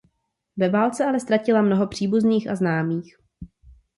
[0.57, 3.17] Ve válce ale ztratila mnoho příbuzných a známých.